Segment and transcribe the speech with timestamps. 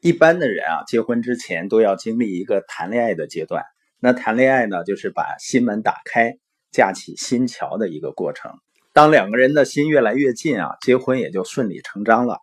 [0.00, 3.64] 一般的人啊，结婚之前都要经历一个谈恋爱的阶段。
[3.98, 6.38] 那谈恋爱呢，就是把心门打开，
[6.72, 8.52] 架起心桥的一个过程。
[8.94, 12.38] 当两个人的心越来越近啊，结婚也就顺理成章了。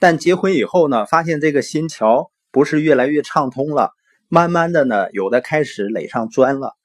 [0.00, 3.92] 但结婚以后呢，发现这个心桥不是越来越畅通了，
[4.28, 6.76] 慢慢的呢，有的开始垒上砖了。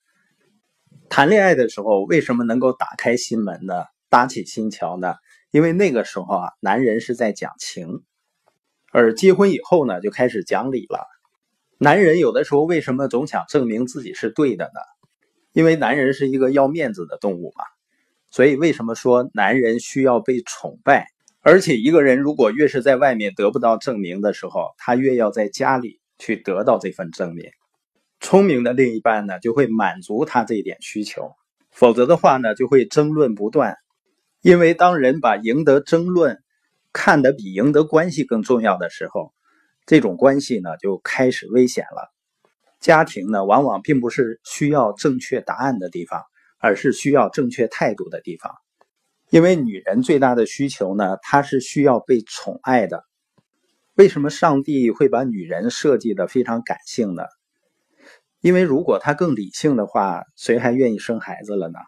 [1.09, 3.85] 谈恋爱的时候，为什么能够打开心门呢？
[4.09, 5.15] 搭起心桥呢？
[5.49, 8.03] 因为那个时候啊，男人是在讲情。
[8.91, 11.05] 而结婚以后呢，就开始讲理了。
[11.77, 14.79] 男人有的时候为什么总想证明自己是对的呢？
[15.51, 17.63] 因为男人是一个要面子的动物嘛。
[18.31, 21.07] 所以为什么说男人需要被崇拜？
[21.41, 27.51] 而且一个人如果越是在外面得不到证明的时候，他越要在家里去得到这份证明。
[28.19, 31.33] 聪明的另一半呢，就会满足他这一点需求。
[31.71, 33.75] 否则的话呢，就会争论不断。
[34.41, 36.41] 因为当人把赢得争论。
[36.93, 39.33] 看得比赢得关系更重要的时候，
[39.85, 42.13] 这种关系呢就开始危险了。
[42.79, 46.23] 家庭呢往往并不是需要正确答案的地方，
[46.59, 48.53] 而是需要正确态度的地方。
[49.29, 53.03] 因为女人最大的需求呢，她是需要被宠爱的。
[53.95, 57.23] 为什么上帝会把女人设计的非常感性呢？
[58.39, 61.79] 因为如果她更理性的话，谁还愿意生孩子了呢？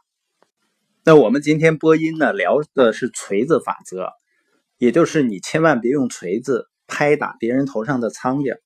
[1.06, 4.11] 那我们今天播音呢聊的是锤子法则。
[4.80, 8.58] 也就是你千万别用锤子拍打别人头上的苍蝇，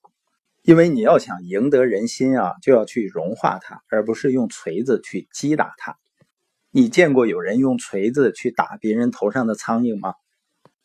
[0.62, 5.98] 因为你要想赢得人心啊，就要去融化它，而不是用锤子去击打它。
[6.70, 10.14] 你见过有人用锤子去打别人头上的苍蝇吗？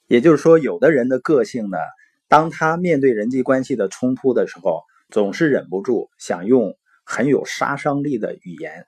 [0.07, 1.77] 也就是说，有的人的个性呢，
[2.27, 8.87] 当他面对人际关系的冲突的时候，总是忍不住想用很有杀伤力的语言，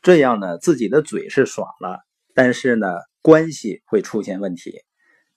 [0.00, 2.00] 这样呢，自己的嘴是爽了，
[2.32, 2.86] 但是呢，
[3.20, 4.80] 关系会出现问题。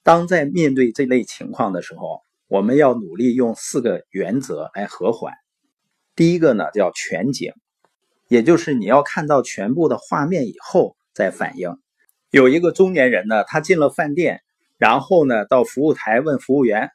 [0.04, 5.34] 当在面对这类情况的时候，我们要努力用四个原则来和缓。
[6.16, 7.54] 第一个呢叫全景，
[8.28, 11.78] 也就是你要看到全部的画面以后再反应。
[12.30, 14.42] 有一个中年人呢，他进了饭店，
[14.78, 16.90] 然后呢到服务台问服务员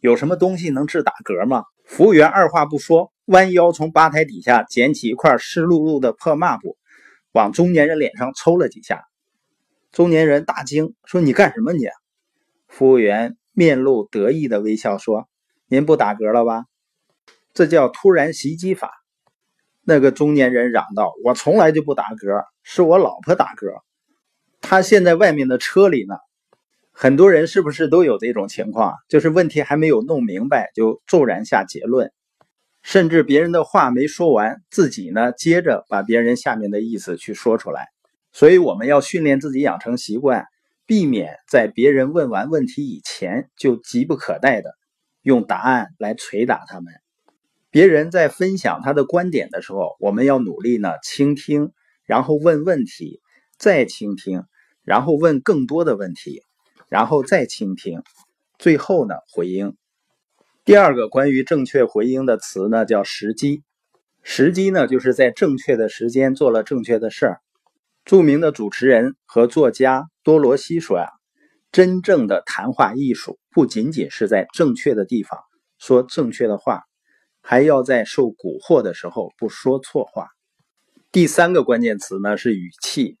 [0.00, 1.64] 有什么东西能治打嗝吗？
[1.84, 6.76] 服务员二话不说，弯腰从吧台底下捡起一块湿漉漉的破抹布，
[7.32, 9.02] 往中年人脸上抽了几下。
[9.90, 11.84] 中年人大惊，说：“你干什么你？”
[12.74, 15.28] 服务员面露得意的微笑说
[15.70, 16.64] ：“您不打嗝了吧？
[17.52, 18.90] 这叫突然袭击法。”
[19.86, 23.80] 那个中年人嚷道：“我从来就不打嗝，是我老婆打嗝，
[24.60, 26.16] 她现在外面的车里呢。”
[26.90, 28.96] 很多人是不是都有这种情况？
[29.08, 32.10] 就是问题还没有弄明白，就骤然下结论，
[32.82, 37.86] 甚至别人的话没说完，自己呢接着把别人下面的意思去说出来。
[38.32, 40.46] 所以我们要训练自己养成习惯。
[40.86, 44.74] 避免在别人问完问题以前就急不可待的
[45.22, 46.92] 用答案来捶打他们。
[47.70, 51.72] 别人在分享他的观点的时候，我们要努力呢倾听，
[52.04, 53.20] 然后问问题，
[53.58, 54.44] 再倾听，
[54.84, 56.42] 然后问更多的问题，
[56.88, 58.02] 然后再倾听，
[58.58, 59.76] 最后呢回应。
[60.64, 63.62] 第二个关于正确回应的词呢叫时机。
[64.22, 67.40] 时机呢就是在正确的时间做了正确的事儿。
[68.04, 71.08] 著名的主持人和作家多罗西说：“呀，
[71.72, 75.40] 真正的谈话艺术不仅仅是在正确的地方
[75.78, 76.82] 说正确的话，
[77.40, 80.28] 还要在受蛊惑的时候不说错话。”
[81.12, 83.16] 第三个关键词呢是语气。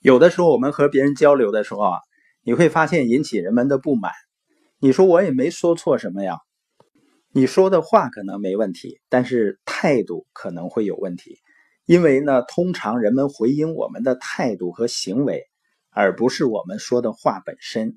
[0.00, 1.98] 有的时候我们和别人交流的时候啊，
[2.42, 4.10] 你会发现引起人们的不满。
[4.80, 6.38] 你说我也没说错什么呀，
[7.32, 11.38] 你说的话可能没问题，但是态度可能会有问题。
[11.86, 15.44] 因为呢，通常人们回应我们的态度和行为，
[15.90, 17.96] 而不是我们说的话本身。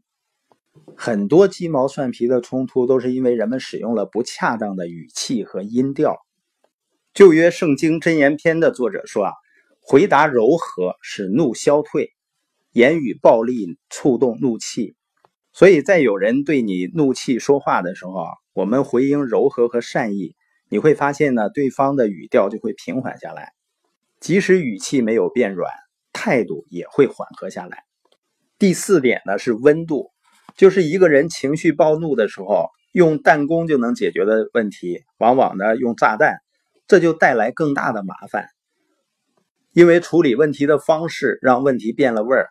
[0.96, 6.18] 很多鸡毛蒜皮的冲突都是因为人们使用了不恰当的语气和音调。
[7.16, 9.34] 旧约圣经箴言篇的作者说啊，
[9.82, 12.12] 回答柔和使怒消退，
[12.72, 14.96] 言语暴力触动怒气。
[15.52, 20.35] 所以在有人对你怒气说话的时候啊，我们回应柔和和善意，
[20.70, 23.52] 你会发现呢，对方的语调就会平缓下来。
[24.20, 25.72] 即使语气没有变软，
[26.12, 27.84] 态度也会缓和下来。
[28.58, 30.12] 第四点呢是温度，
[30.58, 36.40] 就是一个人情绪暴怒的时候，用弹弓就能解决的问题，往往呢用炸弹，
[36.88, 38.48] 这就带来更大的麻烦。
[39.72, 42.50] 因为处理问题的方式让问题变了味儿。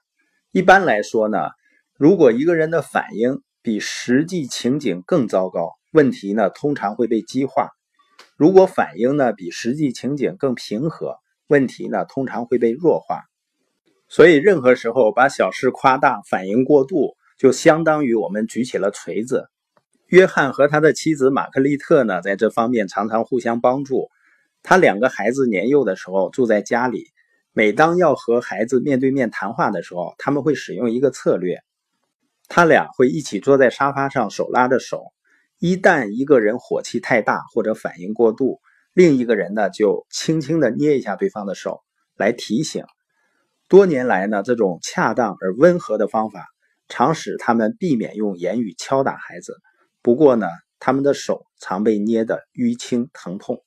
[0.52, 1.50] 一般来说呢，
[1.98, 7.66] 如果一个人的反应比实际情景更糟糕，问题呢通常会被激化；
[8.36, 11.16] 如果反应呢比实际情景更平和，
[11.48, 13.24] 问题呢，通常会被弱化，
[14.06, 19.48] 所以任何时候把小事夸大、反应过度，就相当于我们举起了锤子。
[20.06, 24.08] 约翰和他的妻子玛格丽特呢，在这方面常常互相帮助。
[24.62, 27.06] 他两个孩子年幼的时候住在家里，
[27.52, 31.62] 每当要和孩子面对面谈话的时候，他们会使用一个策略：
[32.48, 35.12] 他俩会一起坐在沙发上，手拉着手。
[35.58, 38.60] 一旦一个人火气太大或者反应过度，
[38.92, 41.82] 另一个人呢就轻轻的捏一下对方的手，
[42.16, 42.84] 来提醒。
[43.68, 46.46] 多年来呢，这种恰当而温和的方法，
[46.88, 49.56] 常使他们避免用言语敲打孩子。
[50.00, 50.46] 不过呢，
[50.78, 53.62] 他们的手常被捏得淤青疼痛。